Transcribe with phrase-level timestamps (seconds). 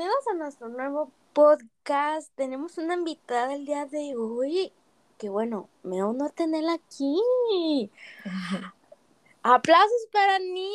[0.00, 2.34] Bienvenidos a nuestro nuevo podcast.
[2.34, 4.72] Tenemos una invitada el día de hoy.
[5.18, 7.20] Que bueno, me da honor tenerla aquí.
[9.42, 10.72] ¡Aplausos para Nia!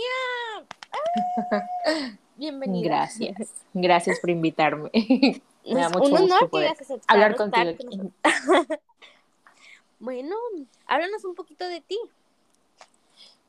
[2.36, 2.88] Bienvenida.
[2.88, 3.50] Gracias.
[3.74, 4.92] Gracias por invitarme.
[5.66, 6.76] me da mucho un honor gusto que poder
[7.08, 7.78] hablar contigo.
[7.78, 8.14] con
[9.98, 10.36] bueno,
[10.86, 11.98] háblanos un poquito de ti.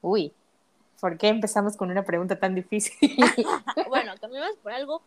[0.00, 0.32] Uy,
[1.02, 2.96] ¿por qué empezamos con una pregunta tan difícil?
[3.90, 5.02] bueno, cambiamos por algo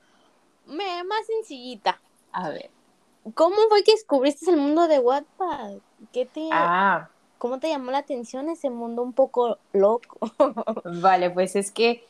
[0.69, 2.01] me- más sencillita.
[2.31, 2.69] A ver.
[3.35, 5.79] ¿Cómo fue que descubriste el mundo de Wattpad?
[6.11, 10.19] ¿Qué te, Ah, ¿Cómo te llamó la atención ese mundo un poco loco?
[10.83, 12.03] vale, pues es que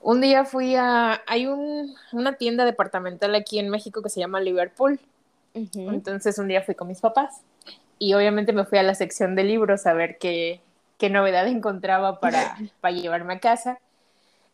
[0.00, 1.22] un día fui a...
[1.26, 5.00] Hay un, una tienda departamental aquí en México que se llama Liverpool.
[5.74, 7.42] Entonces un día fui con mis papás
[7.98, 10.60] y obviamente me fui a la sección de libros a ver qué,
[10.98, 13.80] qué novedad encontraba para, para llevarme a casa.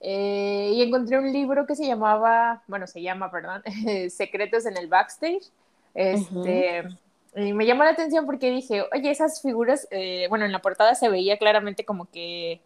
[0.07, 3.63] Eh, y encontré un libro que se llamaba, bueno, se llama, perdón,
[4.11, 5.51] Secretos en el Backstage.
[5.95, 6.85] Este,
[7.35, 10.95] y me llamó la atención porque dije, oye, esas figuras, eh, bueno, en la portada
[10.95, 12.61] se veía claramente como que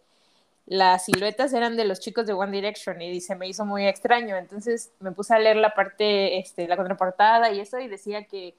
[0.65, 4.35] las siluetas eran de los chicos de One Direction y se me hizo muy extraño.
[4.35, 8.53] Entonces me puse a leer la parte, este, la contraportada y eso y decía que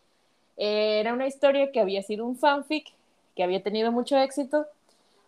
[0.56, 2.86] eh, era una historia que había sido un fanfic,
[3.36, 4.66] que había tenido mucho éxito.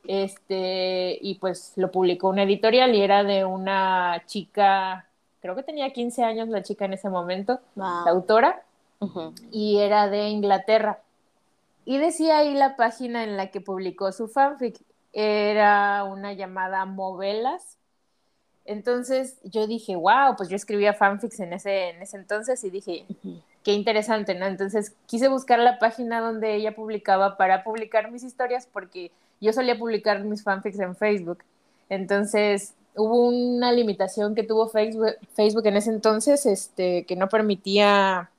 [0.07, 5.07] Este, y pues lo publicó una editorial y era de una chica,
[5.41, 8.05] creo que tenía 15 años la chica en ese momento, Wow.
[8.05, 8.63] la autora,
[9.01, 9.33] Ujú.
[9.51, 10.99] y era de Inglaterra.
[11.85, 14.81] Y decía ahí la página en la que publicó su fanfic,
[15.13, 17.77] era una llamada Movelas.
[18.65, 23.05] Entonces yo dije, wow, pues yo escribía fanfics en ese, en ese entonces y dije,
[23.65, 24.47] qué interesante, ¿no?
[24.47, 29.11] Entonces quise buscar la página donde ella publicaba para publicar mis historias porque
[29.43, 31.45] yo solía publicar mis fanfics en Facebook.
[31.89, 38.31] Entonces hubo una limitación que tuvo Facebook, Facebook en ese entonces, este, que no permitía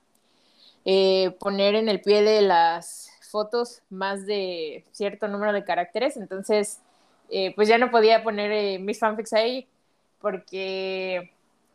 [0.84, 6.16] eh, poner en el pie de las fotos más de cierto número de caracteres.
[6.16, 6.80] Entonces,
[7.30, 9.66] eh, pues ya no podía poner eh, mis fanfics ahí
[10.20, 11.32] porque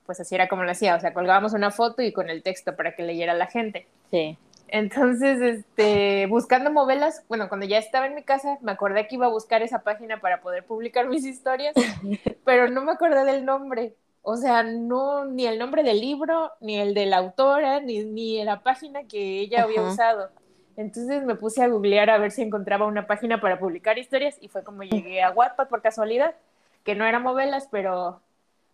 [0.08, 2.76] pues así era como lo hacía, o sea, colgábamos una foto y con el texto
[2.76, 3.86] para que leyera la gente.
[4.10, 4.40] Sí.
[4.72, 9.26] Entonces, este, buscando novelas, bueno, cuando ya estaba en mi casa, me acordé que iba
[9.26, 11.76] a buscar esa página para poder publicar mis historias,
[12.46, 13.96] pero no me acordé del nombre.
[14.22, 18.44] O sea, no, ni el nombre del libro, ni el de la autora, ni, ni
[18.44, 19.92] la página que ella había Ajá.
[19.92, 20.30] usado.
[20.78, 24.48] Entonces me puse a googlear a ver si encontraba una página para publicar historias y
[24.48, 26.36] fue como llegué a Wattpad por casualidad,
[26.84, 28.22] que no eran novelas, pero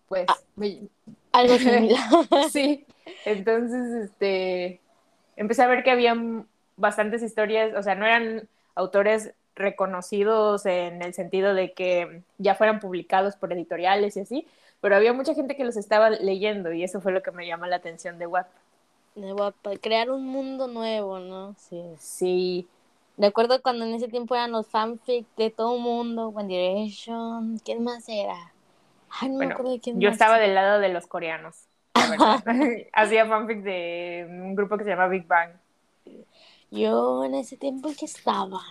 [0.08, 0.82] pues me-
[1.32, 1.98] Algo similar.
[2.52, 2.86] sí.
[3.26, 4.82] Entonces, este,
[5.36, 6.16] empecé a ver que había
[6.78, 12.80] bastantes historias, o sea, no eran autores reconocidos en el sentido de que ya fueran
[12.80, 14.48] publicados por editoriales y así,
[14.82, 17.68] pero había mucha gente que los estaba leyendo y eso fue lo que me llama
[17.68, 18.62] la atención de Wattpad.
[19.16, 21.54] de Wattpad, crear un mundo nuevo, ¿no?
[21.56, 21.82] Sí.
[21.98, 22.70] Sí,
[23.18, 28.08] Recuerdo cuando en ese tiempo eran los fanfic de todo mundo, One Direction, ¿quién más
[28.08, 28.54] era?
[29.10, 30.12] Ay, no me bueno, acuerdo de quién yo más.
[30.12, 31.68] estaba del lado de los coreanos,
[32.10, 32.44] la verdad.
[32.94, 35.52] Hacía fanfic de un grupo que se llama Big Bang.
[36.72, 38.62] Yo en ese tiempo que estaba.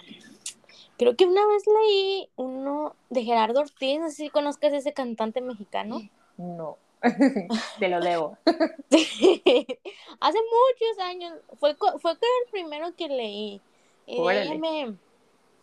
[0.99, 5.41] Creo que una vez leí uno de Gerardo Ortiz, no sé si conozcas ese cantante
[5.41, 6.01] mexicano.
[6.37, 6.77] No,
[7.79, 8.39] te lo debo.
[8.51, 11.35] Hace muchos años.
[11.59, 13.61] Fue, fue el primero que leí.
[14.07, 14.59] Y de ahí Órale.
[14.59, 14.95] me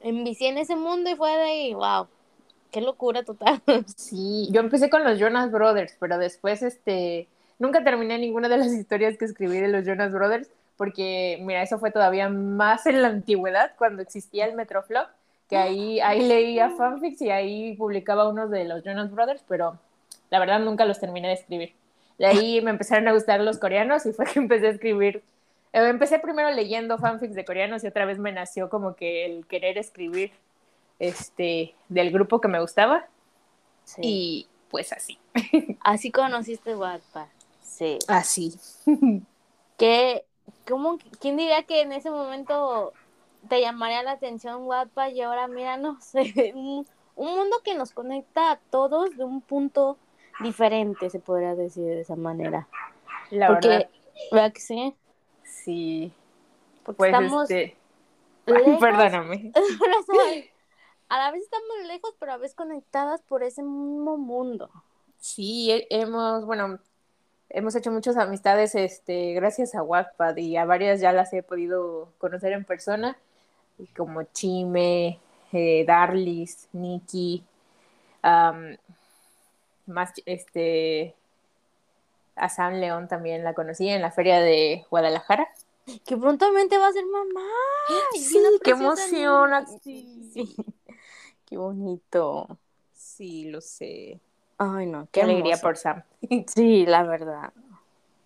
[0.02, 2.08] envicié en ese mundo y fue de ahí, wow.
[2.72, 3.62] Qué locura total.
[3.96, 7.28] Sí, yo empecé con los Jonas Brothers, pero después, este,
[7.62, 11.78] nunca terminé ninguna de las historias que escribí de los Jonas Brothers, porque, mira, eso
[11.78, 15.08] fue todavía más en la antigüedad, cuando existía el Metroflog,
[15.48, 19.78] que ahí, ahí leía fanfics y ahí publicaba unos de los Jonas Brothers, pero
[20.32, 21.74] la verdad nunca los terminé de escribir.
[22.18, 25.22] De ahí me empezaron a gustar los coreanos y fue que empecé a escribir.
[25.74, 29.46] eh, Empecé primero leyendo fanfics de coreanos y otra vez me nació como que el
[29.46, 30.32] querer escribir
[30.98, 33.06] este, del grupo que me gustaba.
[34.02, 35.20] Y pues así.
[35.82, 37.28] Así conociste Wattpad.
[37.78, 37.98] Sí.
[38.08, 38.60] Así.
[39.78, 40.26] ¿Qué,
[40.68, 42.94] cómo, ¿Quién diría que en ese momento
[43.50, 45.98] te llamaría la atención Wattpad y ahora míranos?
[46.54, 49.98] un, un mundo que nos conecta a todos de un punto
[50.44, 52.68] diferente, se podría decir de esa manera.
[53.32, 53.90] La Porque, verdad,
[54.32, 54.96] ¿verdad que sí?
[55.44, 56.12] sí.
[56.84, 57.76] Porque Pues estamos este.
[58.48, 59.52] Ay, perdóname.
[61.10, 64.70] a la vez estamos lejos, pero a la vez conectadas por ese mismo mundo.
[65.20, 66.80] Sí, he- hemos, bueno,
[67.54, 72.10] hemos hecho muchas amistades este, gracias a Wattpad y a varias ya las he podido
[72.18, 73.18] conocer en persona,
[73.96, 75.20] como Chime,
[75.52, 77.44] eh, Darlis, Nikki,
[78.22, 78.78] am,
[79.86, 81.16] más, este,
[82.36, 85.48] a Sam León también la conocí en la feria de Guadalajara.
[86.06, 87.48] Que prontamente va a ser mamá.
[88.14, 89.52] Sí, qué emoción.
[89.84, 90.56] Sí, sí.
[91.46, 92.58] Qué bonito.
[92.94, 94.22] Sí, lo sé.
[94.64, 96.04] Ay, no, qué, alegría por Sam.
[96.46, 97.52] Sí, la verdad.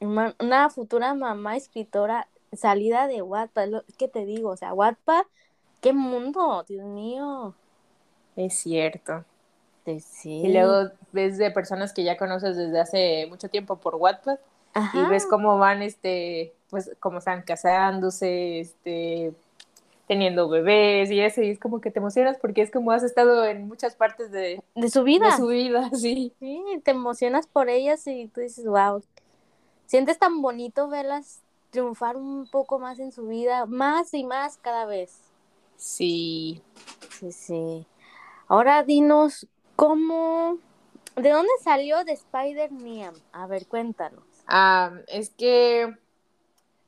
[0.02, 4.50] Una futura mamá escritora salida de Wattpad, ¿qué te digo?
[4.50, 5.24] O sea, Wattpad,
[5.80, 7.56] qué mundo, Dios mío.
[8.36, 9.24] Es cierto.
[9.86, 10.42] Sí.
[10.42, 14.40] Y luego ves de personas que ya conoces desde hace mucho tiempo por Wattpad
[14.94, 19.34] y ves cómo van, este, pues, cómo están casándose, este,
[20.08, 23.46] teniendo bebés y eso, y es como que te emocionas porque es como has estado
[23.46, 25.32] en muchas partes de, de su vida.
[25.32, 26.34] De su vida, sí.
[26.40, 29.04] Sí, te emocionas por ellas y tú dices, wow,
[29.86, 31.42] sientes tan bonito verlas
[31.72, 35.20] triunfar un poco más en su vida, más y más cada vez.
[35.76, 36.62] Sí.
[37.20, 37.86] Sí, sí.
[38.48, 40.58] Ahora dinos, ¿cómo,
[41.16, 43.16] de dónde salió de Spider Niam?
[43.34, 44.24] A ver, cuéntanos.
[44.48, 45.98] Ah, es que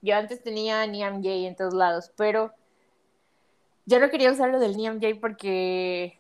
[0.02, 2.54] yo antes tenía Niam J en todos lados, pero
[3.88, 6.20] yo no quería usar lo del Niam J porque,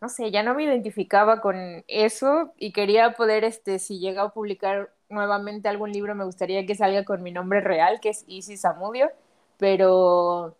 [0.00, 4.30] no sé, ya no me identificaba con eso y quería poder, este, si llega a
[4.30, 8.62] publicar nuevamente algún libro, me gustaría que salga con mi nombre real, que es Isis
[8.62, 9.10] Zamudio,
[9.58, 10.56] pero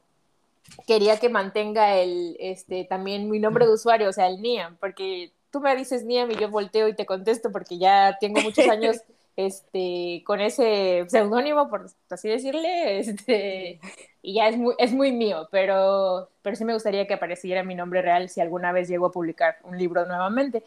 [0.86, 5.32] quería que mantenga el, este, también mi nombre de usuario, o sea, el Niam, porque
[5.50, 8.98] tú me dices Niam y yo volteo y te contesto porque ya tengo muchos años
[9.36, 13.80] este, con ese seudónimo, por así decirle, este,
[14.22, 17.74] y ya es muy, es muy mío, pero, pero sí me gustaría que apareciera mi
[17.74, 20.62] nombre real si alguna vez llego a publicar un libro nuevamente.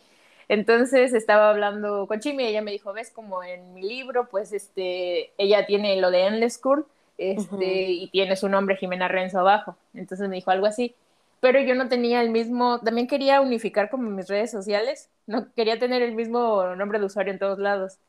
[0.47, 4.51] Entonces estaba hablando con Chimi y ella me dijo, ves, como en mi libro, pues
[4.53, 6.85] este, ella tiene lo de Endless School
[7.18, 9.75] este, y tiene su nombre Jimena Renzo abajo.
[9.94, 10.95] Entonces me dijo algo así.
[11.39, 15.77] Pero yo no tenía el mismo, también quería unificar como mis redes sociales, no quería
[15.79, 18.00] tener el mismo nombre de usuario en todos lados.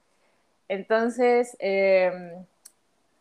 [0.69, 2.45] Entonces, em,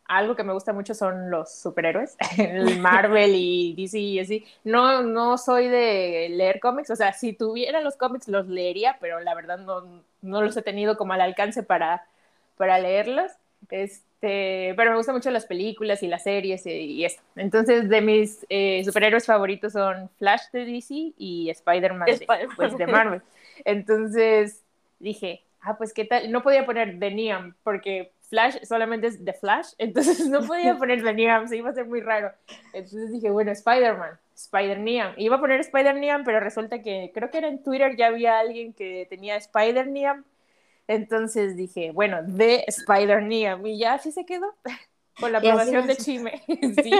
[0.06, 4.44] algo que me gusta mucho son los superhéroes, el Marvel y DC y así.
[4.64, 9.20] No, no soy de leer cómics, o sea, si tuviera los cómics los leería, pero
[9.20, 12.06] la verdad no, no los he tenido como al alcance para,
[12.56, 13.32] para leerlos.
[13.70, 17.22] Este, pero me gustan mucho las películas y las series y, esto.
[17.36, 22.08] Entonces, de mis eh, superhéroes favoritos son Flash de DC y Spider-Man
[22.56, 23.22] pues, de Marvel.
[23.64, 24.62] Entonces,
[25.00, 29.32] dije, ah, pues qué tal, no podía poner The Neon porque Flash solamente es The
[29.32, 32.32] Flash, entonces no podía poner The Neon, se iba a ser muy raro.
[32.72, 35.14] Entonces dije, bueno, Spider-Man, Spider-Neon.
[35.16, 38.72] Iba a poner Spider-Neon, pero resulta que creo que era en Twitter ya había alguien
[38.72, 40.24] que tenía Spider-Neon.
[40.88, 43.66] Entonces dije, bueno, The Spider-Neon.
[43.66, 44.54] Y ya así se quedó.
[45.20, 46.42] Con la aprobación de Chime.
[46.46, 46.92] sí.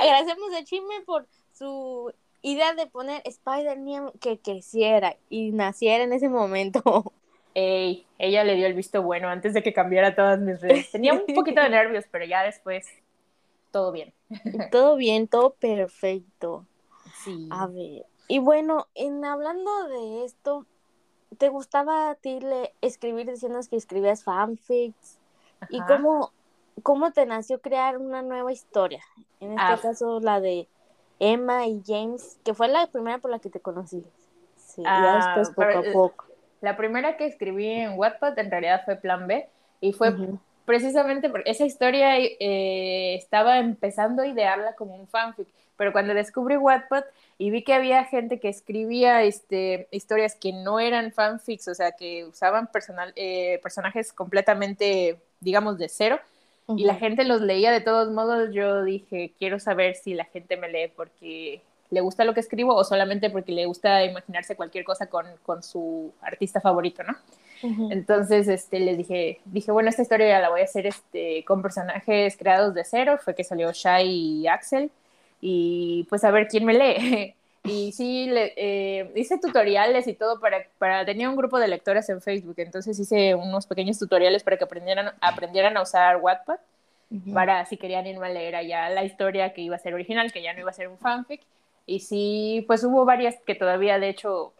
[0.00, 2.10] Agradecemos a Chime por su
[2.40, 7.12] idea de poner Spider-Neon que creciera y naciera en ese momento.
[7.54, 10.90] Ey, ella le dio el visto bueno antes de que cambiara todas mis redes.
[10.90, 12.86] Tenía un poquito de nervios, pero ya después
[13.70, 14.12] todo bien.
[14.70, 16.66] Todo bien, todo perfecto.
[17.24, 17.48] Sí.
[17.50, 20.66] A ver, y bueno, en hablando de esto,
[21.38, 22.38] ¿te gustaba a ti
[22.80, 25.18] escribir diciendo que escribías fanfics?
[25.70, 26.32] ¿Y cómo,
[26.82, 29.02] cómo te nació crear una nueva historia?
[29.40, 29.78] En este ah.
[29.80, 30.68] caso, la de
[31.18, 34.04] Emma y James, que fue la primera por la que te conocí.
[34.56, 36.24] Sí, ya ah, después poco a poco.
[36.62, 39.46] La primera que escribí en Wattpad en realidad fue Plan B
[39.80, 40.14] y fue
[40.64, 46.56] precisamente porque esa historia eh, estaba empezando a idearla como un fanfic, pero cuando descubrí
[46.56, 47.02] Wattpad
[47.36, 51.92] y vi que había gente que escribía este, historias que no eran fanfics, o sea,
[51.92, 56.20] que usaban personal, eh, personajes completamente, digamos, de cero,
[56.76, 60.56] y la gente los leía de todos modos, yo dije, quiero saber si la gente
[60.56, 61.60] me lee porque
[61.92, 65.62] le gusta lo que escribo o solamente porque le gusta imaginarse cualquier cosa con, con
[65.62, 67.14] su artista favorito, ¿no?
[67.90, 71.62] Entonces, este, les dije, dije, bueno, esta historia ya la voy a hacer este, con
[71.62, 74.90] personajes creados de cero, fue que salió Shai y Axel,
[75.40, 77.34] y pues a ver quién me lee.
[77.62, 82.08] y sí, le, eh, hice tutoriales y todo para, para, tenía un grupo de lectoras
[82.08, 86.58] en Facebook, entonces hice unos pequeños tutoriales para que aprendieran, aprendieran a usar Wattpad,
[87.34, 90.42] para si querían irme a leer allá la historia que iba a ser original, que
[90.42, 91.42] ya no iba a ser un fanfic,
[91.86, 94.54] y sí, pues hubo varias que todavía, de hecho,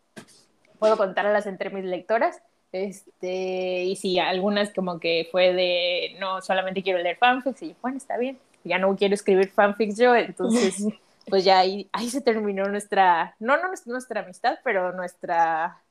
[0.79, 2.43] puedo contarlas entre mis lectoras.
[2.73, 7.99] Este, y sí, algunas como que fue de, no, solamente quiero leer fanfics, y bueno,
[7.99, 10.87] está bien, ya no quiero escribir fanfics yo, entonces,
[11.29, 15.83] pues ya ahí, ahí se terminó nuestra, no, no nuestra amistad, pero nuestra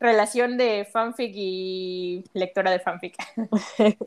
[0.00, 3.16] relación de fanfic y lectora de fanfic.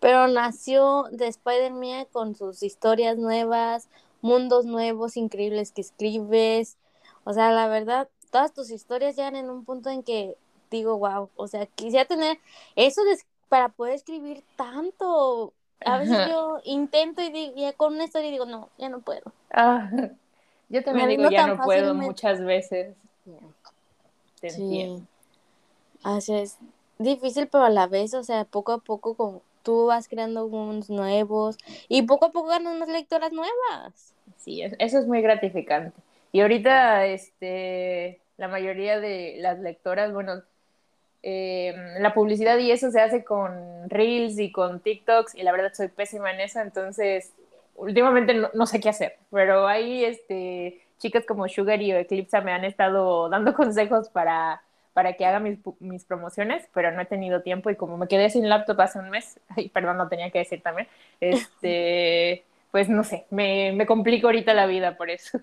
[0.00, 3.88] pero nació de Spider-Man con sus historias nuevas,
[4.20, 6.76] mundos nuevos, increíbles que escribes.
[7.24, 10.36] O sea, la verdad, todas tus historias llegan en un punto en que
[10.70, 12.38] digo, wow, o sea, quisiera tener
[12.74, 13.18] eso de
[13.48, 15.52] para poder escribir tanto.
[15.84, 19.32] A veces yo intento y, digo, y con una historia digo, no, ya no puedo.
[19.52, 19.90] Ah,
[20.68, 22.06] yo también digo, ya no puedo fácilmente.
[22.06, 22.96] muchas veces.
[24.40, 25.02] Te Sí.
[26.02, 26.58] Así es
[26.98, 30.88] difícil, pero a la vez, o sea, poco a poco como tú vas creando unos
[30.90, 31.58] nuevos
[31.88, 34.14] y poco a poco ganas unas lectoras nuevas.
[34.38, 35.92] Sí, es- eso es muy gratificante.
[36.32, 40.42] Y ahorita, este, la mayoría de las lectoras, bueno,
[41.22, 45.72] eh, la publicidad y eso se hace con Reels y con TikToks y la verdad
[45.74, 47.32] soy pésima en eso, entonces
[47.74, 52.52] últimamente no, no sé qué hacer, pero ahí, este, chicas como Sugar y Eclipse me
[52.52, 54.62] han estado dando consejos para,
[54.96, 58.30] para que haga mis, mis promociones, pero no he tenido tiempo y como me quedé
[58.30, 60.88] sin laptop hace un mes, ay, perdón, no tenía que decir también,
[61.20, 65.40] este, pues no sé, me, me complico ahorita la vida por eso.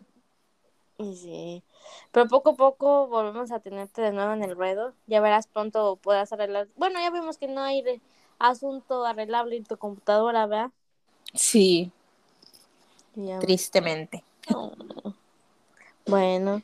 [0.98, 1.64] Y sí,
[2.12, 4.96] pero poco a poco volvemos a tenerte de nuevo en el ruedo.
[5.08, 6.68] Ya verás pronto puedas arreglar.
[6.76, 7.84] Bueno, ya vemos que no hay
[8.40, 10.72] asunto arreglable en tu computadora, ¿verdad?
[11.36, 11.92] Sí,
[13.16, 13.40] Ya.
[13.40, 14.24] tristemente.
[14.54, 14.72] Oh.
[16.06, 16.64] Bueno.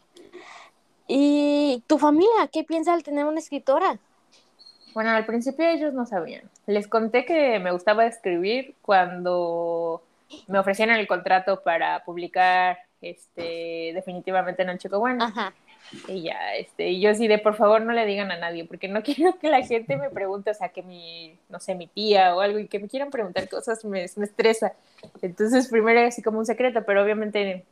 [1.11, 3.97] ¿Y tu familia qué piensa al tener una escritora?
[4.93, 6.43] Bueno, al principio ellos no sabían.
[6.67, 10.03] Les conté que me gustaba escribir cuando
[10.47, 15.23] me ofrecieron el contrato para publicar este definitivamente en el Chico Bueno.
[15.25, 15.51] Ajá.
[16.07, 18.87] Y ya, este, y yo sí de por favor no le digan a nadie, porque
[18.87, 22.35] no quiero que la gente me pregunte, o sea, que mi, no sé, mi tía
[22.35, 24.73] o algo, y que me quieran preguntar cosas me, me estresa.
[25.23, 27.65] Entonces primero era así como un secreto, pero obviamente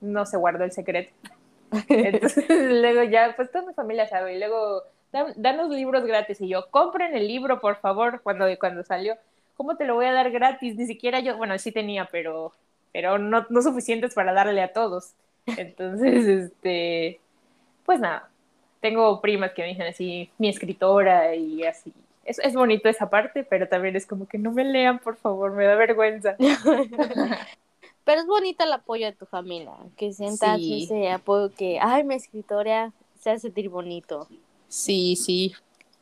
[0.00, 1.12] no se guardó el secreto.
[1.88, 4.82] Entonces luego ya, pues toda mi familia sabe, y luego
[5.12, 9.16] dan, danos libros gratis, y yo, compren el libro, por favor, cuando, cuando salió.
[9.56, 10.76] ¿Cómo te lo voy a dar gratis?
[10.76, 12.52] Ni siquiera yo, bueno, sí tenía, pero,
[12.92, 15.14] pero no, no suficientes para darle a todos.
[15.46, 17.20] Entonces, este,
[17.84, 18.28] pues nada,
[18.80, 21.92] tengo primas que me dicen así, mi escritora y así.
[22.24, 25.52] Es, es bonito esa parte, pero también es como que no me lean, por favor,
[25.52, 26.36] me da vergüenza.
[28.08, 30.84] Pero es bonito el apoyo de tu familia, que sientas Sí.
[30.84, 34.26] ese apoyo que, ay, mi escritora se hace sentir bonito.
[34.66, 35.52] Sí, sí,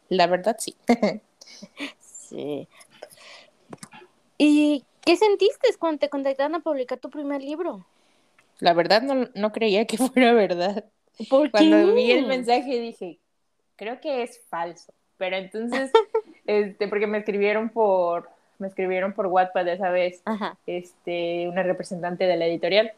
[0.08, 0.76] la verdad sí.
[1.98, 2.68] Sí.
[4.38, 7.84] ¿Y qué sentiste cuando te contactaron a publicar tu primer libro?
[8.60, 10.84] La verdad no, no creía que fuera verdad.
[11.28, 11.92] ¿Por Cuando qué?
[11.92, 13.18] vi el mensaje dije,
[13.75, 14.94] creo que es falso.
[15.16, 15.90] Pero entonces,
[16.46, 20.56] este, porque me escribieron por, me escribieron por WhatsApp esa vez, Ajá.
[20.66, 22.92] este, una representante de la editorial.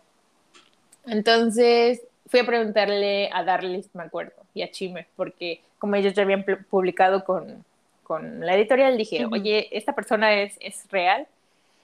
[1.06, 6.22] Entonces fui a preguntarle a Darlis, me acuerdo, y a Chime, porque como ellos ya
[6.22, 7.64] habían pu- publicado con,
[8.02, 9.34] con la editorial, dije, Ujú.
[9.34, 11.26] oye, ¿esta persona es, es real?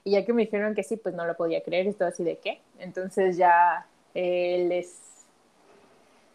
[0.03, 2.23] Y ya que me dijeron que sí, pues no lo podía creer, y todo así
[2.23, 2.59] de qué.
[2.77, 5.01] Entonces ya eh, les,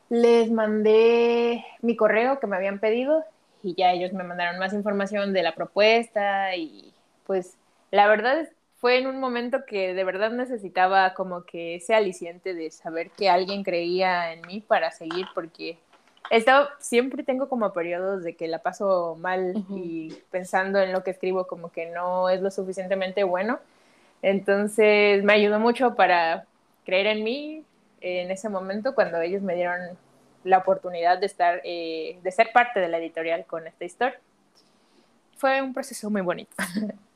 [0.09, 3.25] les mandé mi correo que me habían pedido
[3.63, 6.93] y ya ellos me mandaron más información de la propuesta y
[7.31, 7.57] pues
[7.93, 8.49] la verdad
[8.81, 13.31] fue en un momento que de verdad necesitaba como que ese aliciente de saber que
[13.31, 15.79] alguien creía en mí para seguir porque
[16.29, 21.13] estaba, siempre tengo como periodos de que la paso mal y pensando en lo que
[21.13, 23.61] escribo como que no es lo suficientemente bueno.
[24.23, 26.47] Entonces me ayudó mucho para
[26.85, 27.65] creer en mí
[28.01, 29.97] en ese momento cuando ellos me dieron
[30.43, 34.19] la oportunidad de estar, eh, de ser parte de la editorial con esta historia.
[35.37, 36.57] Fue un proceso muy bonito.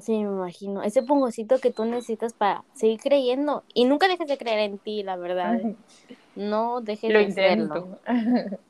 [0.00, 0.82] Sí, me imagino.
[0.82, 3.64] Ese pungocito que tú necesitas para seguir creyendo.
[3.74, 5.62] Y nunca dejes de creer en ti, la verdad.
[6.34, 7.88] No dejes Lo de hacerlo.
[7.88, 8.00] intento.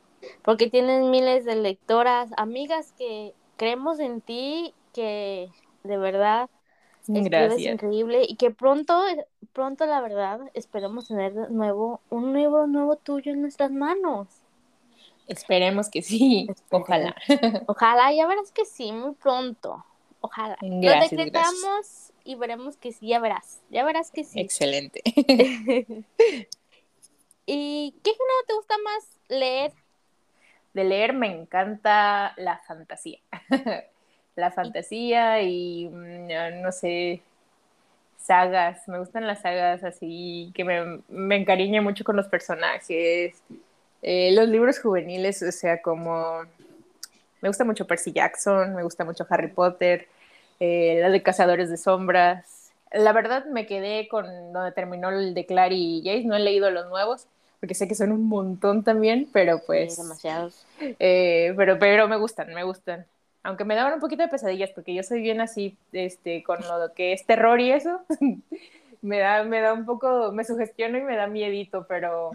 [0.42, 6.50] Porque tienes miles de lectoras, amigas que creemos en ti, que de verdad
[7.08, 7.80] Gracias.
[7.82, 8.94] increíble y que pronto,
[9.52, 14.42] pronto la verdad, esperemos tener nuevo un nuevo, nuevo tuyo en nuestras manos.
[15.26, 16.54] Esperemos que sí.
[16.70, 17.14] Ojalá.
[17.66, 19.84] Ojalá, ya verás que sí, muy pronto.
[20.20, 20.56] Ojalá.
[20.60, 23.60] Gracias, Lo decretamos y veremos que sí, ya verás.
[23.70, 24.40] Ya verás que sí.
[24.40, 25.02] Excelente.
[27.46, 29.72] ¿Y qué género te gusta más leer?
[30.74, 33.18] De leer me encanta la fantasía.
[34.36, 37.22] La fantasía y, mm, no sé,
[38.18, 38.86] sagas.
[38.86, 43.42] Me gustan las sagas así, que me, me encariñe mucho con los personajes.
[44.00, 46.42] Eh, los libros juveniles, o sea, como...
[47.40, 50.08] Me gusta mucho Percy Jackson, me gusta mucho Harry Potter,
[50.60, 52.72] eh, la de Cazadores de Sombras.
[52.92, 56.70] La verdad me quedé con donde terminó el de Clary y Jace, no he leído
[56.70, 57.26] los nuevos,
[57.60, 59.96] porque sé que son un montón también, pero pues...
[59.96, 60.64] Sí, demasiados.
[60.80, 63.06] Eh, pero, pero me gustan, me gustan.
[63.42, 66.92] Aunque me daban un poquito de pesadillas, porque yo soy bien así, este, con lo
[66.94, 68.00] que es terror y eso.
[69.02, 72.32] me da, me da un poco, me sugestiona y me da miedito, pero,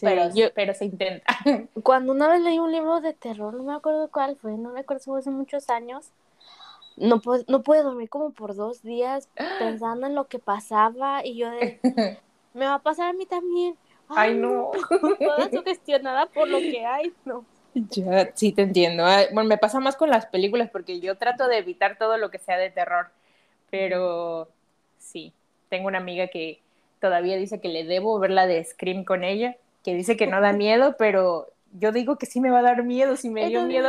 [0.00, 0.22] pero,
[0.54, 1.24] pero se intenta.
[1.82, 4.80] Cuando una vez leí un libro de terror, no me acuerdo cuál fue, no me
[4.80, 6.10] acuerdo si fue hace muchos años,
[6.96, 11.50] no, no pude dormir como por dos días pensando en lo que pasaba y yo
[11.50, 11.80] de,
[12.54, 13.76] me va a pasar a mí también.
[14.08, 14.70] Ay, no.
[15.18, 17.44] Toda sugestionada por lo que hay, no.
[17.74, 19.04] Ya, sí te entiendo.
[19.32, 22.38] Bueno, me pasa más con las películas porque yo trato de evitar todo lo que
[22.38, 23.08] sea de terror,
[23.70, 24.48] pero
[24.98, 25.32] sí,
[25.70, 26.60] tengo una amiga que
[27.00, 30.40] todavía dice que le debo ver la de Scream con ella, que dice que no
[30.40, 33.64] da miedo, pero yo digo que sí me va a dar miedo, si me dio
[33.64, 33.88] miedo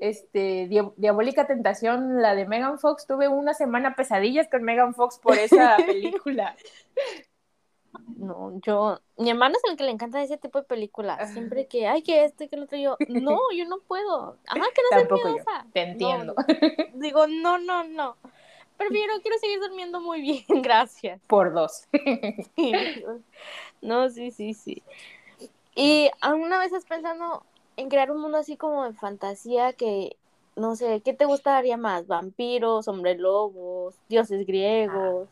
[0.00, 5.38] este Diabólica Tentación, la de Megan Fox, tuve una semana pesadillas con Megan Fox por
[5.38, 6.56] esa película.
[8.16, 11.32] No, yo, mi hermano es el que le encanta ese tipo de películas.
[11.32, 14.36] Siempre que, ay, que este, que el otro, yo, no, yo no puedo.
[14.48, 16.34] Ah, que no Tampoco yo, te entiendo.
[16.94, 18.16] digo, no, no, no.
[18.76, 21.20] Prefiero, quiero seguir durmiendo muy bien, gracias.
[21.26, 21.88] Por dos.
[23.82, 24.82] No, sí, sí, sí.
[25.74, 27.44] ¿Y alguna vez estás pensando
[27.76, 30.16] en crear un mundo así como de fantasía que,
[30.56, 32.06] no sé, ¿qué te gustaría más?
[32.06, 35.28] ¿Vampiros, hombres lobos, dioses griegos?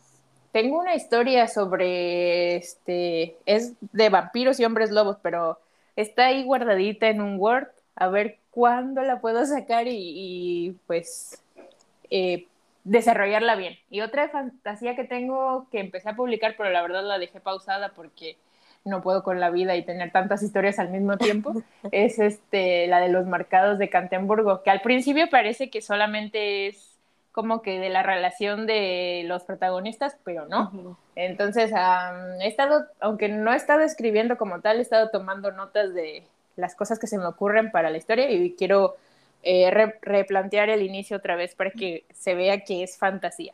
[0.51, 5.59] Tengo una historia sobre, este, es de vampiros y hombres lobos, pero
[5.95, 11.41] está ahí guardadita en un Word, a ver cuándo la puedo sacar y, pues
[12.09, 12.47] eh,
[12.85, 13.77] desarrollarla bien.
[13.89, 17.89] Y otra fantasía que tengo que empecé a publicar, pero la verdad la dejé pausada
[17.89, 18.37] porque
[18.85, 21.53] no puedo con la vida y tener tantas historias al mismo tiempo,
[21.91, 26.95] es este, la de los marcados de Cantemburgo, que al principio parece que solamente es
[27.31, 30.97] como que de la relación de los protagonistas, pero no.
[31.17, 31.69] Entonces,
[32.39, 36.23] he estado, aunque no he estado escribiendo como tal, he estado tomando notas de
[36.55, 38.95] las cosas que se me ocurren para la historia y quiero
[39.47, 39.69] eh,
[40.01, 43.53] replantear el inicio otra vez para que se vea que es fantasía.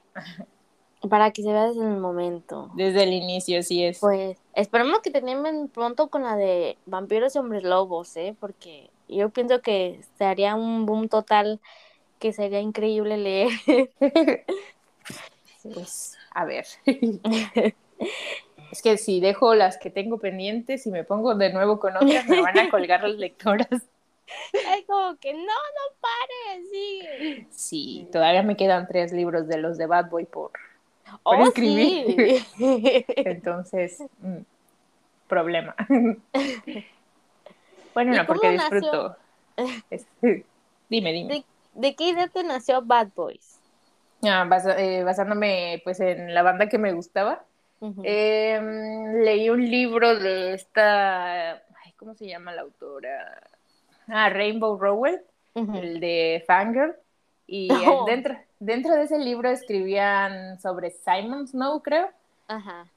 [1.09, 2.71] Para que se vea desde el momento.
[2.75, 3.99] Desde el inicio, sí es.
[3.99, 8.35] Pues esperemos que terminen pronto con la de vampiros y hombres lobos, ¿eh?
[8.39, 11.59] Porque yo pienso que se haría un boom total
[12.19, 13.49] que sería increíble leer.
[15.63, 16.65] Pues, a ver.
[18.71, 22.27] es que si dejo las que tengo pendientes y me pongo de nuevo con otras,
[22.27, 23.83] me van a colgar las lectoras.
[24.53, 27.47] Es como que no, no pares, sí.
[27.51, 30.51] Sí, todavía me quedan tres libros de los de Bad Boy por,
[31.23, 32.43] oh, escribir.
[33.15, 34.39] Entonces, mm,
[35.27, 35.75] problema.
[37.93, 39.15] bueno, no, porque disfruto.
[40.89, 41.45] dime, dime.
[41.73, 43.59] ¿De, qué idea te nació Bad Boys?
[44.23, 47.43] Ah, eh, basándome pues en la banda que me gustaba.
[48.03, 51.63] Em, leí un libro de esta,
[51.97, 53.41] ¿cómo se llama la autora?
[54.13, 55.21] Ah, Rainbow Rowell,
[55.55, 56.95] el de Fangirl.
[57.47, 57.69] Y
[58.05, 62.09] dentro, dentro de ese libro escribían sobre Simon Snow, creo.
[62.47, 62.87] Ajá.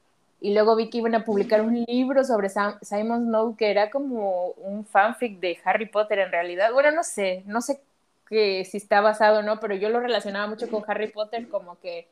[0.40, 2.48] Y luego vi que iban a publicar un libro sobre
[2.82, 6.72] Simon Snow que era como un fanfic de Harry Potter en realidad.
[6.72, 7.80] Bueno, no sé, no sé
[8.28, 11.78] que si está basado o no, pero yo lo relacionaba mucho con Harry Potter como
[11.80, 12.08] que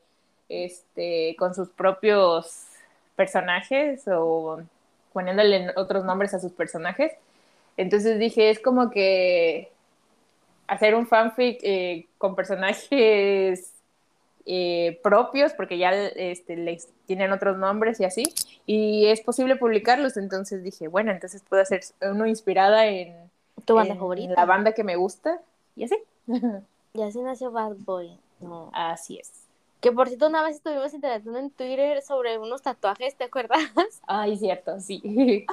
[0.49, 2.65] este con sus propios
[3.15, 4.61] personajes o
[5.11, 7.11] poniéndole otros nombres a sus personajes.
[7.77, 9.71] Entonces dije, es como que
[10.67, 13.73] hacer un fanfic eh, con personajes
[14.45, 18.23] eh, propios, porque ya este, les tienen otros nombres y así,
[18.65, 23.15] y es posible publicarlos, entonces dije, bueno, entonces puedo hacer uno inspirada en,
[23.65, 24.33] ¿Tu banda favorita?
[24.35, 25.39] la banda que me gusta,
[25.75, 25.97] y así.
[26.95, 28.19] Y así nació Bad Boy.
[28.39, 28.69] No.
[28.71, 29.31] Así es.
[29.81, 33.59] Que por cierto, una vez estuvimos interactuando en Twitter sobre unos tatuajes, ¿te acuerdas?
[34.05, 35.01] Ay, cierto, sí.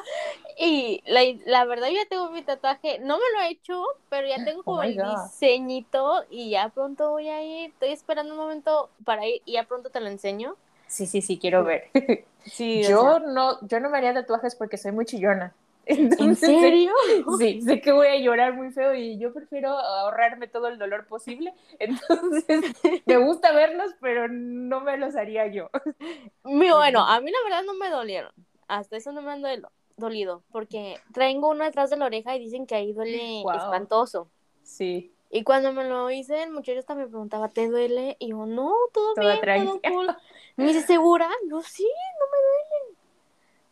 [0.62, 4.29] Y la, la, verdad, yo ya tengo mi tatuaje, no me lo he hecho, pero
[4.29, 7.70] ya tengo oh como el diseñito y ya pronto voy a ir.
[7.70, 10.57] Estoy esperando un momento para ir y ya pronto te lo enseño.
[10.87, 11.88] Sí, sí, sí, quiero ver.
[12.46, 15.53] Sí, yo no, yo no me haría tatuajes porque soy muy chillona.
[15.85, 16.92] ¿En serio?
[17.38, 21.07] Sí, sé que voy a llorar muy feo y yo prefiero ahorrarme todo el dolor
[21.07, 21.53] posible.
[21.79, 22.64] Entonces,
[23.05, 25.70] me gusta verlos, pero no me los haría yo.
[26.42, 28.33] Bueno, a mí la verdad no me dolieron.
[28.68, 29.70] Hasta eso no me han dolido,
[30.51, 34.29] porque traigo uno detrás de la oreja y dicen que ahí duele espantoso.
[34.63, 35.13] Sí.
[35.31, 38.17] Y cuando me lo hice, el muchacho hasta me preguntaba, ¿te duele?
[38.19, 40.17] Y yo, no, todo, bien, todo cool.
[40.57, 41.31] Me dice, ¿segura?
[41.49, 42.99] Yo, sí, no me duele.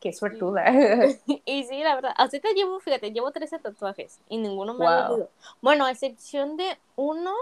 [0.01, 0.65] Qué suertuda.
[1.45, 2.15] y sí, la verdad.
[2.17, 5.31] Así te llevo, fíjate, llevo 13 tatuajes y ninguno me ha dolido.
[5.61, 7.35] Bueno, a excepción de uno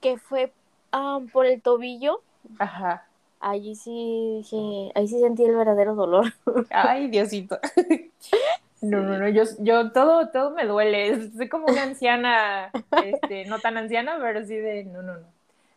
[0.00, 0.52] que fue
[1.32, 2.22] por el tobillo.
[2.58, 3.06] Ajá.
[3.46, 6.32] Allí sí dije, ahí sí sentí el verdadero dolor.
[6.70, 7.58] Ay, Diosito.
[8.80, 11.30] No, no, no, yo, yo todo, todo me duele.
[11.30, 12.70] Soy como una anciana,
[13.02, 15.26] este, no tan anciana, pero sí de, no, no, no.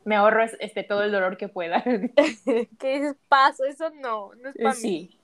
[0.04, 1.82] Me ahorro este, todo el dolor que pueda.
[2.80, 3.64] ¿Qué es paso?
[3.64, 5.18] Eso no, no es para sí.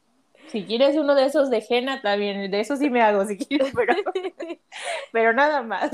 [0.47, 3.73] Si quieres uno de esos de Jena, también, de eso sí me hago, si quieres,
[3.75, 3.95] pero,
[5.11, 5.91] pero nada más.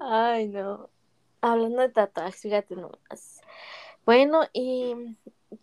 [0.00, 0.90] Ay, no.
[1.40, 3.31] Hablando de tatuajes, fíjate nomás.
[4.04, 5.16] Bueno, ¿y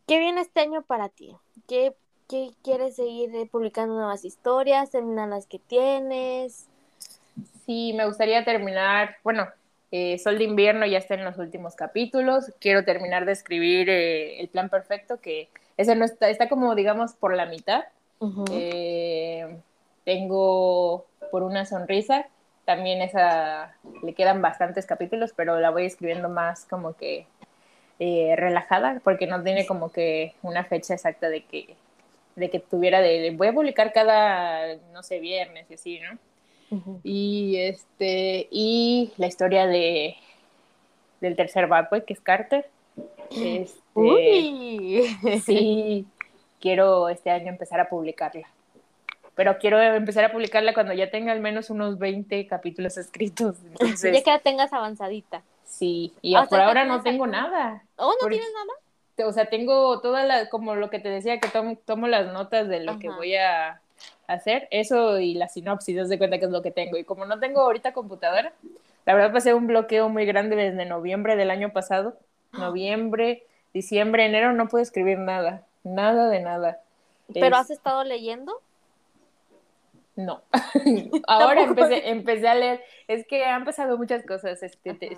[0.07, 1.35] qué viene este año para ti?
[1.67, 1.93] ¿Qué,
[2.29, 4.91] qué quieres seguir publicando nuevas historias?
[4.91, 6.67] ¿Terminar las que tienes?
[7.65, 9.47] Sí, me gustaría terminar, bueno,
[9.91, 12.51] eh, Sol de invierno ya está en los últimos capítulos.
[12.59, 17.13] Quiero terminar de escribir eh, El plan perfecto, que ese no está, está como, digamos,
[17.13, 17.83] por la mitad.
[18.51, 19.57] Eh,
[20.05, 22.27] tengo Por una sonrisa,
[22.65, 27.27] también esa, le quedan bastantes capítulos, pero la voy escribiendo más como que
[27.99, 31.75] relajada, porque no tiene como que una fecha exacta de que,
[32.35, 36.17] de que tuviera de, voy a publicar cada, no sé, viernes y así, ¿no?
[37.03, 40.15] Y este, y la historia de
[41.19, 42.69] del tercer Bad Boy, que es Carter.
[43.31, 43.79] Este,
[45.45, 46.05] Sí,
[46.59, 48.47] quiero este año empezar a publicarla.
[49.35, 53.57] Pero quiero empezar a publicarla cuando ya tenga al menos unos 20 capítulos escritos.
[53.63, 55.43] Entonces, ya que la tengas avanzadita.
[55.69, 57.83] Sí, y por ahora no tengo nada.
[57.95, 59.27] ¿Oh, no tienes nada?
[59.29, 62.67] O sea, tengo toda la, como lo que te decía, que tomo, tomo las notas
[62.67, 63.81] de lo que voy a
[64.27, 66.97] hacer eso y la sinopsis, das de cuenta que es lo que tengo.
[66.97, 68.51] Y como no tengo ahorita computadora,
[69.05, 72.17] la verdad pasé un bloqueo muy grande desde noviembre del año pasado.
[72.51, 76.79] Noviembre, diciembre, enero no pude escribir nada, nada de nada.
[77.31, 78.59] ¿Pero has estado leyendo?
[80.15, 80.41] No.
[81.27, 82.83] Ahora empecé, empecé a leer.
[83.07, 84.63] Es que han pasado muchas cosas.
[84.63, 85.17] Este,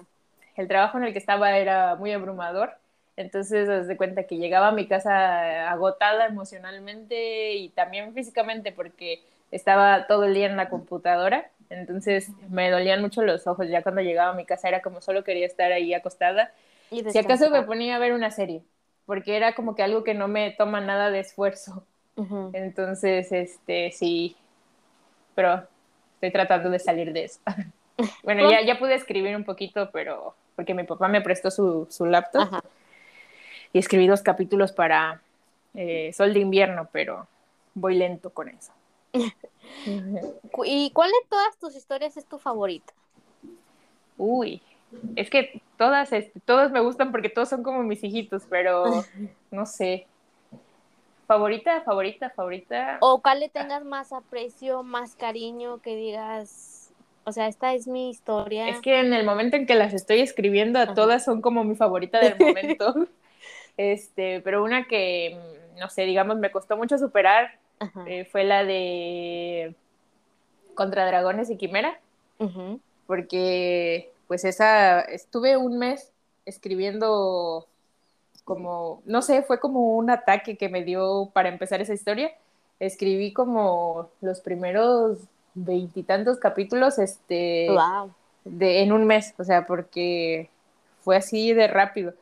[0.55, 2.81] el trabajo en el que estaba era muy abrumador
[3.17, 10.07] entonces, desde cuenta que llegaba a mi casa agotada emocionalmente y también físicamente porque estaba
[10.07, 11.49] todo el día en la computadora.
[11.69, 13.67] Entonces, me dolían mucho los ojos.
[13.69, 16.51] Ya cuando llegaba a mi casa era como solo quería estar ahí acostada.
[16.89, 18.63] si acaso me ponía a ver una serie,
[19.05, 21.85] porque era como que algo que no me toma nada de esfuerzo.
[22.53, 24.35] Entonces, este, sí,
[25.33, 25.63] pero
[26.15, 27.39] estoy tratando de salir de eso.
[28.23, 32.05] bueno, ya, ya pude escribir un poquito, pero porque mi papá me prestó su, su
[32.05, 32.61] laptop
[33.73, 35.19] y escribí dos capítulos para
[35.73, 37.25] eh, Sol de invierno, pero
[37.73, 38.71] voy lento con eso.
[40.65, 42.93] ¿Y cuál de todas tus historias es tu favorita?
[44.19, 44.61] Uy,
[45.15, 48.83] es que todas, este, todas me gustan porque todos son como mis hijitos, pero
[49.49, 50.05] no sé.
[51.25, 52.99] Favorita, favorita, favorita.
[53.01, 56.80] O cuál le tengas más aprecio, más cariño, que digas,
[57.23, 58.67] o sea, esta es mi historia.
[58.67, 61.75] Es que en el momento en que las estoy escribiendo, a todas son como mi
[61.75, 63.07] favorita del momento.
[63.77, 67.59] Este, pero una que, mm, no sé, digamos, me costó mucho superar
[68.05, 69.73] eh, fue la de
[70.75, 71.99] Contra Dragones y Quimera.
[73.05, 76.11] Porque, pues, esa, estuve un mes
[76.45, 77.67] escribiendo
[78.45, 82.31] como, no sé, fue como un ataque que me dio para empezar esa historia.
[82.79, 85.19] Escribí como los primeros
[85.53, 87.67] veintitantos capítulos, este,
[88.45, 90.49] de, en un mes, o sea, porque
[91.01, 92.13] fue así de rápido.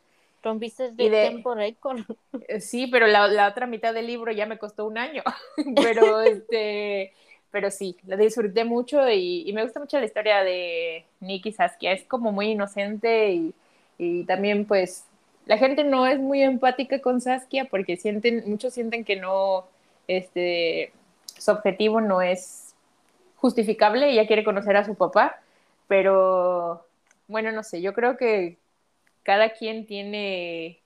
[0.41, 1.99] Rompiste de, de tiempo récord.
[2.47, 5.21] Eh, sí, pero la, otra mitad del libro ya me costó un año.
[5.75, 7.13] pero este,
[7.51, 11.91] pero sí, la disfruté mucho y, me gusta mucho la historia de Nicky Saskia.
[11.91, 13.53] Es como muy inocente y,
[13.97, 15.05] y, también pues
[15.45, 19.65] la gente no es muy empática con Saskia porque sienten, muchos sienten que no,
[20.07, 20.93] este,
[21.37, 22.68] su objetivo no es
[23.41, 24.11] justificable.
[24.11, 25.39] Ella quiere conocer a su papá,
[25.87, 26.85] pero
[27.27, 28.57] bueno, no sé, yo creo que
[29.23, 30.81] cada quien tiene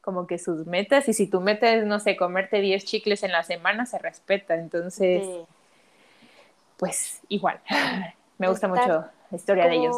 [0.00, 3.32] como que sus metas y si tu meta es, no sé, comerte 10 chicles en
[3.32, 4.54] la semana, se respeta.
[4.54, 5.26] Entonces,
[6.76, 7.60] pues igual,
[8.38, 9.96] me gusta mucho la historia de ellos.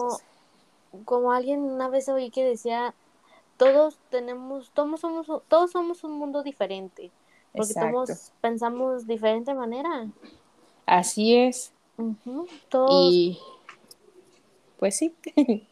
[1.04, 2.94] Como alguien una vez oí que decía,
[3.56, 7.10] todos tenemos, todos somos, todos somos un mundo diferente,
[7.52, 10.06] porque todos pensamos de diferente manera.
[10.86, 11.72] Así es.
[12.90, 13.38] Y
[14.78, 15.14] pues sí.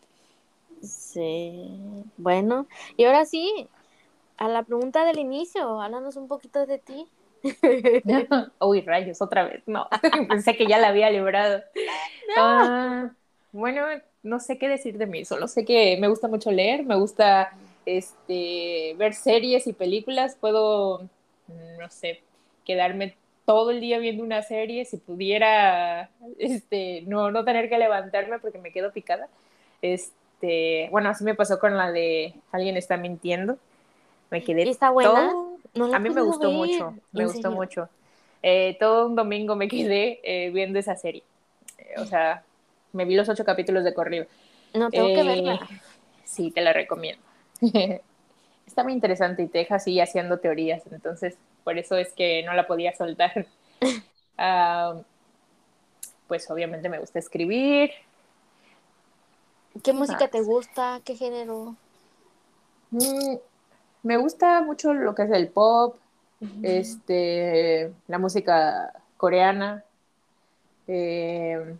[0.82, 2.04] Sí.
[2.18, 2.66] Bueno,
[2.98, 3.68] y ahora sí,
[4.36, 7.06] a la pregunta del inicio, háblanos un poquito de ti.
[8.60, 9.62] Uy, rayos, otra vez.
[9.66, 9.88] No,
[10.28, 11.62] pensé que ya la había librado.
[12.36, 13.10] Ah,
[13.52, 13.86] bueno,
[14.22, 17.56] no sé qué decir de mí, solo sé que me gusta mucho leer, me gusta
[17.86, 21.08] este, ver series y películas, puedo,
[21.78, 22.22] no sé,
[22.66, 28.38] quedarme todo el día viendo una serie, si pudiera, este, no, no tener que levantarme
[28.38, 29.28] porque me quedo picada.
[29.82, 33.58] Este, bueno, así me pasó con la de Alguien está mintiendo.
[34.30, 34.68] Me quedé.
[34.68, 35.32] ¿Está buena?
[35.92, 37.88] a mí me gustó mucho, me gustó mucho.
[38.42, 41.22] Eh, todo un domingo me quedé eh, viendo esa serie.
[41.78, 42.42] Eh, o sea,
[42.92, 44.26] me vi los ocho capítulos de corrido.
[44.74, 45.60] No, tengo que verla.
[46.24, 47.22] Sí, te la recomiendo.
[48.66, 50.82] Está muy interesante y te deja así haciendo teorías.
[50.90, 53.46] Entonces, por eso es que no la podía soltar.
[54.36, 54.96] Ah,
[56.26, 57.92] pues obviamente me gusta escribir.
[59.80, 61.00] ¿Qué música te gusta?
[61.04, 61.76] ¿Qué género?
[62.90, 63.36] Mm,
[64.02, 65.98] me gusta mucho lo que es el pop,
[66.62, 69.84] este, la música coreana.
[70.88, 71.76] Eh,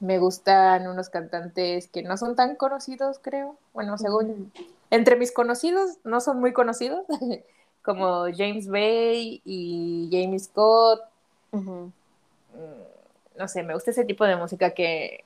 [0.00, 3.56] me gustan unos cantantes que no son tan conocidos, creo.
[3.74, 4.52] Bueno, según
[4.90, 7.04] entre mis conocidos, no son muy conocidos,
[7.88, 11.00] como James Bay y Jamie Scott.
[11.52, 11.86] Mm,
[13.38, 15.24] no sé, me gusta ese tipo de música que,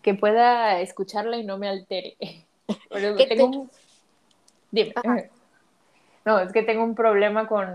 [0.00, 2.16] que pueda escucharla y no me altere.
[3.28, 3.66] tengo
[4.70, 4.94] Dime.
[6.24, 7.74] No, es que tengo un problema con...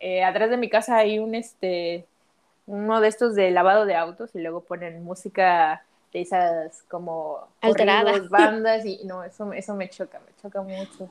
[0.00, 2.04] Eh, atrás de mi casa hay un, este,
[2.66, 8.28] uno de estos de lavado de autos y luego ponen música de esas como alteradas
[8.28, 11.08] bandas y no, eso, eso me choca, me choca mucho.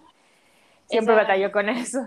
[0.89, 1.99] Siempre batallo con eso.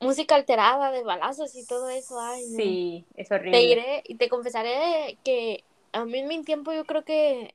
[0.00, 2.42] Música alterada de balazos y todo eso, ay.
[2.44, 3.58] Sí, es horrible.
[3.58, 7.54] Te iré y te confesaré que a mí en mi tiempo yo creo que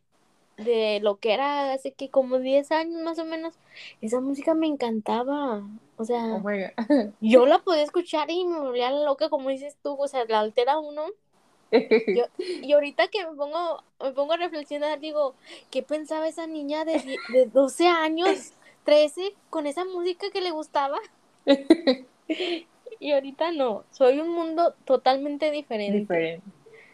[0.57, 3.53] de lo que era hace que como 10 años más o menos,
[4.01, 5.63] esa música me encantaba.
[5.97, 6.43] O sea, oh
[7.21, 10.79] yo la podía escuchar y me volvía loca, como dices tú, o sea, la altera
[10.79, 11.05] uno.
[11.71, 15.35] y ahorita que me pongo, me pongo a reflexionar, digo,
[15.69, 18.53] ¿qué pensaba esa niña de, de 12 años,
[18.87, 20.97] 13, con esa música que le gustaba?
[22.99, 25.99] y ahorita no, soy un mundo totalmente diferente.
[25.99, 26.47] Diferente.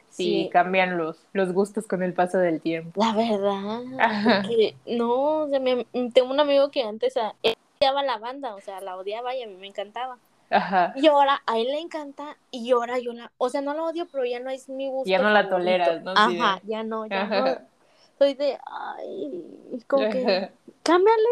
[0.10, 3.00] Sí, cambian los, los gustos con el paso del tiempo.
[3.00, 3.84] La verdad.
[4.88, 7.36] no, o sea, tengo un amigo que antes a,
[7.80, 10.18] odiaba la banda, o sea, la odiaba y a mí me encantaba.
[10.50, 10.94] Ajá.
[10.96, 14.08] Y ahora a él le encanta y ahora yo la, o sea, no la odio,
[14.12, 15.08] pero ya no es mi gusto.
[15.08, 16.14] Ya no la toleras, ¿no?
[16.16, 17.58] Ajá, ya no, ya no.
[18.24, 20.50] Soy de, ay, como que,
[20.84, 21.28] cámbiale.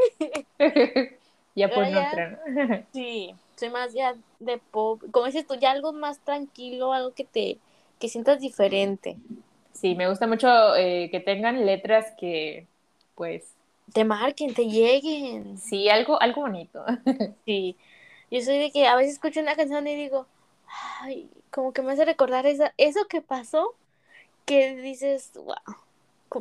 [1.56, 2.38] ya por otra,
[2.92, 7.24] Sí, soy más ya de pop, como dices tú, ya algo más tranquilo, algo que
[7.24, 7.60] te
[7.98, 9.16] que sientas diferente.
[9.72, 12.68] Sí, me gusta mucho eh, que tengan letras que,
[13.16, 13.54] pues...
[13.94, 15.58] Te marquen, te lleguen.
[15.58, 16.84] Sí, algo, algo bonito.
[17.46, 17.78] Sí.
[18.30, 20.28] Yo soy de que a veces escucho una canción y digo,
[21.00, 23.76] ay, como que me hace recordar esa, eso que pasó,
[24.44, 25.56] que dices, wow.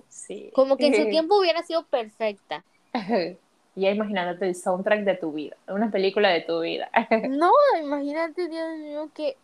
[0.08, 0.50] Sí.
[0.54, 2.64] Como que en su tiempo hubiera sido perfecta.
[3.74, 6.90] ya imaginándote el soundtrack de tu vida, una película de tu vida.
[7.28, 7.50] no,
[7.80, 9.36] imagínate, Dios mío, que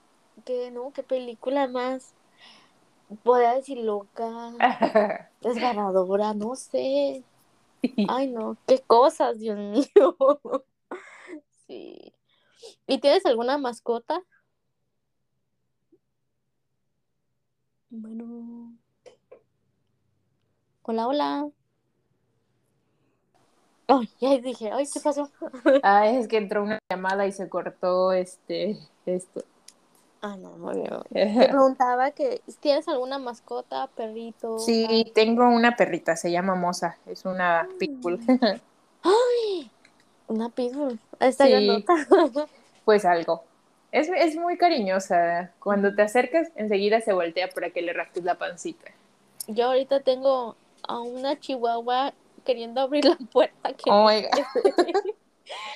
[0.45, 2.13] que no, qué película más,
[3.23, 4.53] podría decir loca,
[5.41, 7.25] desgarradora, no sé.
[8.09, 10.17] Ay, no, qué cosas, Dios mío.
[11.67, 12.13] Sí.
[12.87, 14.23] ¿Y tienes alguna mascota?
[17.91, 18.77] Bueno.
[20.89, 21.49] Hola, hola.
[23.89, 25.29] Ay, ya dije, ay, ¿qué pasó?
[25.83, 29.43] Ah, es que entró una llamada y se cortó este esto.
[30.23, 30.91] Ah, no, muy bien.
[31.13, 34.61] Te preguntaba que tienes alguna mascota, perrito.
[34.61, 38.21] Sí, tengo una perrita, se llama Moza, es una pitbull.
[39.03, 39.69] ¡Ay!
[40.29, 41.01] Una pitbull.
[41.19, 41.85] Está sí,
[42.85, 43.43] Pues algo.
[43.91, 45.51] Es, es muy cariñosa.
[45.59, 48.93] Cuando te acercas, enseguida se voltea para que le raspes la pancita.
[49.49, 50.55] Yo ahorita tengo
[50.89, 53.73] a una chihuahua queriendo abrir la puerta.
[53.73, 54.31] Que oh my God.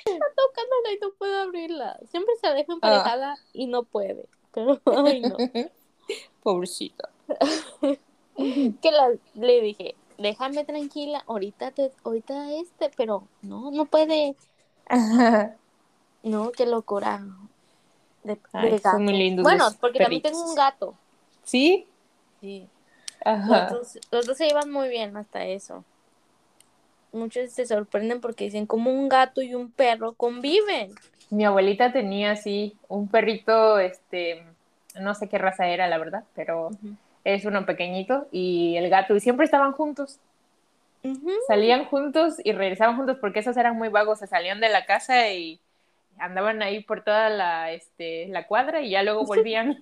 [0.05, 1.99] Está tocándola y no puede abrirla.
[2.11, 4.27] Siempre se deja emparejada y no puede.
[4.53, 5.37] Pero, ay, no.
[6.43, 7.11] Pobrecita.
[8.47, 14.35] que la, le dije, déjame tranquila, ahorita te, ahorita este, pero no, no puede.
[16.23, 17.23] No, qué locura.
[18.25, 18.39] De,
[18.83, 20.95] Son muy lindos bueno, porque también tengo un gato.
[21.45, 21.87] ¿Sí?
[22.41, 22.69] Sí.
[23.25, 23.71] Ajá.
[24.11, 25.85] los dos se llevan muy bien hasta eso
[27.13, 30.95] muchos se sorprenden porque dicen como un gato y un perro conviven.
[31.31, 34.45] Mi abuelita tenía así un perrito, este,
[34.99, 36.71] no sé qué raza era, la verdad, pero
[37.25, 40.19] es uno pequeñito y el gato y siempre estaban juntos.
[41.47, 45.31] Salían juntos y regresaban juntos porque esos eran muy vagos, se salían de la casa
[45.33, 45.61] y
[46.19, 49.79] andaban ahí por toda la, este, la cuadra y ya luego volvían.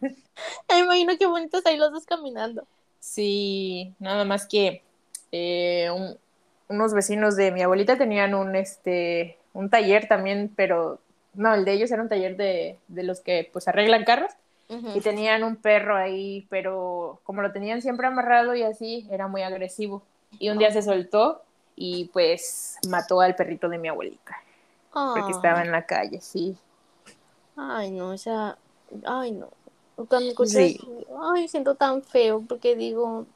[0.71, 2.67] Me imagino qué bonitos ahí los dos caminando.
[3.09, 4.83] Sí, nada más que
[5.33, 6.19] eh, un,
[6.69, 10.99] unos vecinos de mi abuelita tenían un, este, un taller también, pero
[11.33, 14.33] no, el de ellos era un taller de, de los que pues arreglan carros
[14.95, 19.41] y tenían un perro ahí, pero como lo tenían siempre amarrado y así, era muy
[19.41, 20.03] agresivo.
[20.39, 21.41] Y un día se soltó
[21.77, 24.37] y pues mató al perrito de mi abuelita.
[24.93, 26.59] Porque estaba en la calle, sí.
[27.57, 28.59] Ay, no, o sea,
[29.07, 29.49] ay, no.
[30.07, 30.79] Cuando sí.
[31.35, 33.27] ay, siento tan feo porque digo,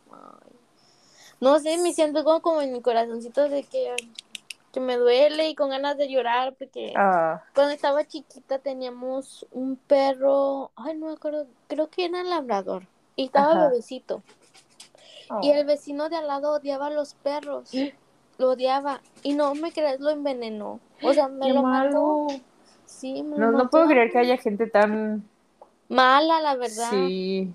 [1.41, 3.97] no sé, me siento como, como en mi corazoncito de que
[4.73, 9.77] que me duele y con ganas de llorar porque Ah, cuando estaba chiquita teníamos un
[9.77, 13.69] perro, ay no me acuerdo, creo que era labrador y estaba Ajá.
[13.69, 14.23] bebecito
[15.29, 15.41] oh.
[15.43, 17.71] y el vecino de al lado odiaba a los perros,
[18.39, 22.27] lo odiaba y no me crees lo envenenó, o sea me Qué lo malo.
[22.87, 25.29] sí, me lo No, no puedo creer que haya gente tan...
[25.93, 27.53] mala la verdad, Sí.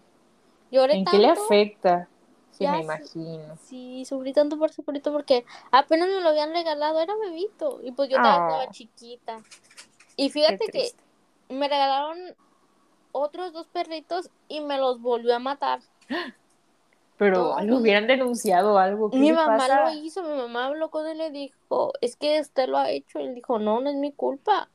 [0.71, 2.10] lloré ¿En tanto, qué le afecta?
[2.52, 3.56] Sí, Ya me imagino.
[3.62, 7.91] sí, sufrí tanto por su perrito porque apenas me lo habían regalado, era bebito y
[7.91, 8.47] pues yo todavía Ah.
[8.50, 9.38] estaba chiquita
[10.15, 10.91] y fíjate que
[11.50, 12.17] me regalaron
[13.12, 15.82] otros dos perritos y me los volvió a matar.
[17.17, 17.62] Pero todo.
[17.62, 19.10] lo hubieran denunciado algo.
[19.10, 19.89] ¿Qué Mi mamá pasa?
[19.89, 22.91] lo hizo, mi mamá habló con él y le dijo, es que usted lo ha
[22.91, 23.19] hecho.
[23.19, 24.69] Y él dijo, no, no es mi culpa.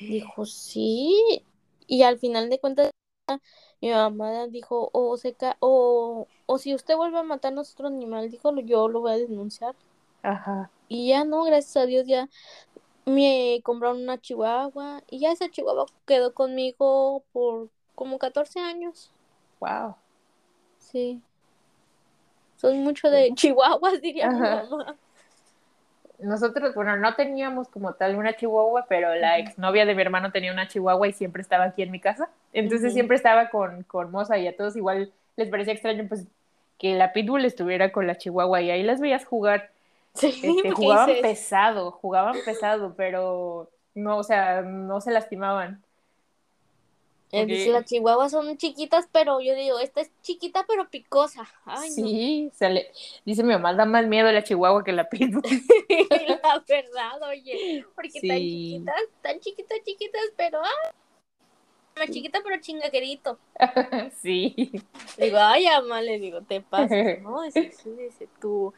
[0.00, 1.44] Dijo, sí.
[1.86, 2.91] Y al final de cuentas,
[3.80, 7.88] mi mamá dijo, o se ca o, o si usted vuelve a matar a nuestro
[7.88, 9.74] animal, dijo, yo lo voy a denunciar.
[10.22, 10.70] Ajá.
[10.88, 12.28] Y ya no, gracias a Dios, ya
[13.06, 15.02] me compraron una chihuahua.
[15.10, 19.10] Y ya esa chihuahua quedó conmigo por como 14 años.
[19.60, 19.96] Wow.
[20.78, 21.20] Sí.
[22.56, 24.96] Son mucho de chihuahuas, diría mi mamá.
[26.22, 30.52] Nosotros, bueno, no teníamos como tal una chihuahua, pero la exnovia de mi hermano tenía
[30.52, 32.28] una chihuahua y siempre estaba aquí en mi casa.
[32.52, 36.26] Entonces siempre estaba con, con Moza y a todos igual les parecía extraño pues
[36.78, 39.70] que la pitbull estuviera con la chihuahua y ahí las veías jugar.
[40.14, 45.82] Sí, Este, jugaban dices, pesado, jugaban pesado, pero no, o sea, no se lastimaban.
[47.32, 51.48] Dice, las chihuahuas son chiquitas, pero yo digo, esta es chiquita pero picosa.
[51.64, 51.96] Ay, no.
[51.96, 52.92] sí, se le-
[53.24, 55.42] dice mi mamá, da más miedo la chihuahua que la pitbull.
[56.42, 58.50] la verdad, oye, porque tan Sí.
[58.50, 60.92] chiquitas, tan chiquitas, chiquitas, pero ah,
[61.96, 63.38] más chiquita pero chingaquerito.
[64.22, 64.72] sí.
[65.18, 66.90] Digo, ay, ama, le digo, te pasas,
[67.22, 67.42] ¿no?
[67.42, 68.72] Dice, sí, dice, tu,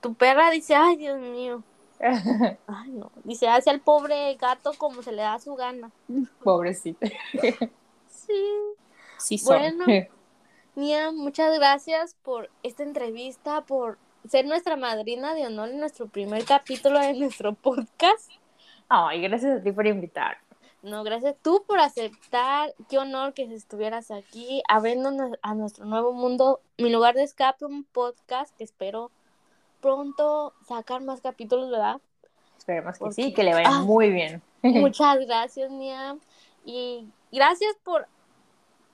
[0.00, 1.62] tu perra dice, ay, Dios mío.
[1.98, 3.10] Ay, no.
[3.24, 5.90] Dice, hace al pobre gato como se le da su gana.
[6.44, 7.08] Pobrecita.
[8.26, 8.52] Sí.
[9.18, 9.58] Sí, son.
[9.58, 9.84] Bueno.
[10.74, 16.44] Nia, muchas gracias por esta entrevista, por ser nuestra madrina de honor en nuestro primer
[16.44, 18.30] capítulo de nuestro podcast.
[18.88, 20.36] Ay, gracias a ti por invitar.
[20.82, 22.74] No, gracias tú por aceptar.
[22.90, 27.84] Qué honor que estuvieras aquí, abriéndonos a nuestro nuevo mundo, mi lugar de escape, un
[27.84, 29.10] podcast que espero
[29.80, 32.00] pronto sacar más capítulos, ¿verdad?
[32.58, 33.80] Esperemos que Porque- sí, que le vaya Ah.
[33.80, 34.42] muy bien.
[34.62, 36.16] Muchas gracias, Nia.
[36.64, 38.06] Y gracias por,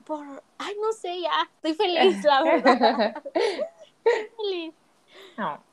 [0.03, 3.01] por, ay, no sé, ya, estoy feliz, la verdad,
[4.37, 4.73] feliz.
[5.37, 5.63] No,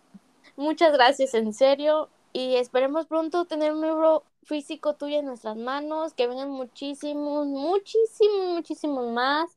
[0.57, 2.09] Muchas gracias, en serio.
[2.33, 8.49] Y esperemos pronto tener un libro físico tuyo en nuestras manos, que vengan muchísimos, muchísimos,
[8.55, 9.51] muchísimos más.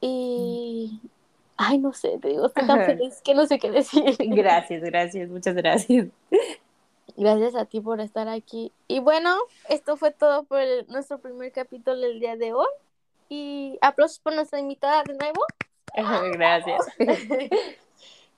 [0.00, 1.00] Y,
[1.56, 4.16] ay, no sé, te digo, estoy tan feliz que no sé qué decir.
[4.18, 6.08] gracias, gracias, muchas gracias.
[7.16, 8.72] Gracias a ti por estar aquí.
[8.88, 9.36] Y bueno,
[9.68, 12.66] esto fue todo por el- nuestro primer capítulo del día de hoy.
[13.28, 15.44] Y aplausos por nuestra invitada de nuevo.
[16.32, 16.86] Gracias.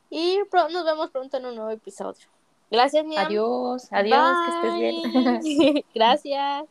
[0.08, 0.38] Y
[0.70, 2.26] nos vemos pronto en un nuevo episodio.
[2.70, 3.26] Gracias, Niam.
[3.26, 5.84] Adiós, adiós, que estés bien.
[5.94, 6.64] Gracias.